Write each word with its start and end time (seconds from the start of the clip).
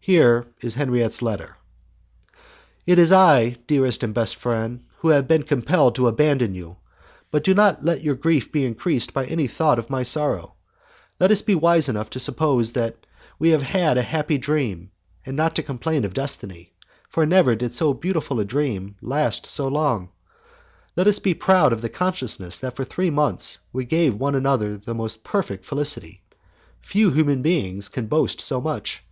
Here 0.00 0.46
is 0.62 0.76
Henriette's 0.76 1.20
letter 1.20 1.56
"It 2.86 2.98
is 2.98 3.12
I, 3.12 3.58
dearest 3.66 4.02
and 4.02 4.14
best 4.14 4.36
friend, 4.36 4.84
who 4.98 5.08
have 5.08 5.28
been 5.28 5.42
compelled 5.42 5.96
to 5.96 6.06
abandon 6.08 6.54
you, 6.54 6.78
but 7.30 7.44
do 7.44 7.52
not 7.52 7.84
let 7.84 8.00
your 8.02 8.14
grief 8.14 8.50
be 8.50 8.64
increased 8.64 9.12
by 9.12 9.26
any 9.26 9.46
thought 9.48 9.78
of 9.78 9.90
my 9.90 10.02
sorrow. 10.04 10.54
Let 11.20 11.30
us 11.30 11.42
be 11.42 11.54
wise 11.54 11.90
enough 11.90 12.08
to 12.10 12.20
suppose 12.20 12.72
that 12.72 12.96
we 13.38 13.50
have 13.50 13.60
had 13.60 13.98
a 13.98 14.02
happy 14.02 14.38
dream, 14.38 14.92
and 15.26 15.36
not 15.36 15.54
to 15.56 15.62
complain 15.62 16.06
of 16.06 16.14
destiny, 16.14 16.72
for 17.10 17.26
never 17.26 17.54
did 17.54 17.74
so 17.74 17.92
beautiful 17.92 18.40
a 18.40 18.46
dream 18.46 18.96
last 19.02 19.44
so 19.44 19.68
long! 19.68 20.10
Let 20.96 21.08
us 21.08 21.18
be 21.18 21.34
proud 21.34 21.70
of 21.74 21.82
the 21.82 21.90
consciousness 21.90 22.58
that 22.60 22.76
for 22.76 22.84
three 22.84 23.10
months 23.10 23.58
we 23.74 23.84
gave 23.84 24.14
one 24.14 24.36
another 24.36 24.78
the 24.78 24.94
most 24.94 25.22
perfect 25.22 25.66
felicity. 25.66 26.22
Few 26.80 27.10
human 27.10 27.42
beings 27.42 27.90
can 27.90 28.06
boast 28.06 28.40
of 28.40 28.46
so 28.46 28.60
much! 28.62 29.04